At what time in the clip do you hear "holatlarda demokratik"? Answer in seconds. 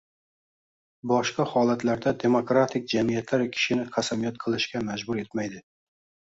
1.51-2.87